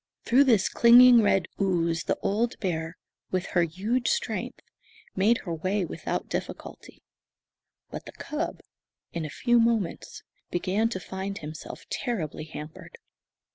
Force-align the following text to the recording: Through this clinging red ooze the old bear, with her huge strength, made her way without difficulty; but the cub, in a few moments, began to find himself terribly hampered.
Through 0.25 0.45
this 0.45 0.67
clinging 0.67 1.21
red 1.21 1.45
ooze 1.61 2.05
the 2.05 2.17
old 2.23 2.57
bear, 2.59 2.97
with 3.29 3.45
her 3.53 3.61
huge 3.61 4.07
strength, 4.07 4.59
made 5.15 5.37
her 5.45 5.53
way 5.53 5.85
without 5.85 6.27
difficulty; 6.27 7.03
but 7.91 8.07
the 8.07 8.11
cub, 8.13 8.61
in 9.13 9.25
a 9.25 9.29
few 9.29 9.59
moments, 9.59 10.23
began 10.49 10.89
to 10.89 10.99
find 10.99 11.37
himself 11.37 11.85
terribly 11.91 12.45
hampered. 12.45 12.97